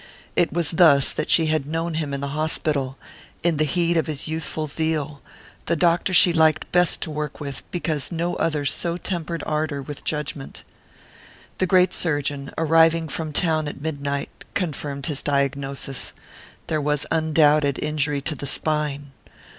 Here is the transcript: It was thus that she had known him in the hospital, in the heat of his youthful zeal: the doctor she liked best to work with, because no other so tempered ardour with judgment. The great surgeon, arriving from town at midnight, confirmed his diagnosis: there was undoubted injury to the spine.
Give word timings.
It 0.35 0.51
was 0.51 0.71
thus 0.71 1.11
that 1.11 1.29
she 1.29 1.45
had 1.45 1.67
known 1.67 1.93
him 1.93 2.11
in 2.11 2.21
the 2.21 2.29
hospital, 2.29 2.97
in 3.43 3.57
the 3.57 3.65
heat 3.65 3.97
of 3.97 4.07
his 4.07 4.27
youthful 4.27 4.65
zeal: 4.65 5.21
the 5.67 5.75
doctor 5.75 6.11
she 6.11 6.33
liked 6.33 6.71
best 6.71 7.01
to 7.01 7.11
work 7.11 7.39
with, 7.39 7.61
because 7.69 8.11
no 8.11 8.35
other 8.37 8.65
so 8.65 8.97
tempered 8.97 9.43
ardour 9.45 9.79
with 9.79 10.03
judgment. 10.03 10.63
The 11.59 11.67
great 11.67 11.93
surgeon, 11.93 12.51
arriving 12.57 13.09
from 13.09 13.31
town 13.31 13.67
at 13.67 13.79
midnight, 13.79 14.31
confirmed 14.55 15.05
his 15.05 15.21
diagnosis: 15.21 16.13
there 16.65 16.81
was 16.81 17.05
undoubted 17.11 17.77
injury 17.77 18.21
to 18.21 18.33
the 18.33 18.47
spine. 18.47 19.11